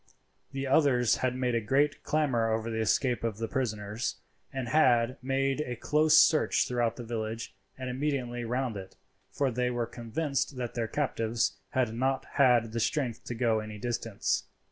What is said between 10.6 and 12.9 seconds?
their captives had not had the